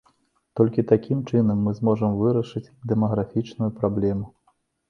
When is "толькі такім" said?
0.59-1.19